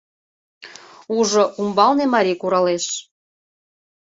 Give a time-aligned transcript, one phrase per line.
[1.17, 2.85] Ужо: умбалне марий куралеш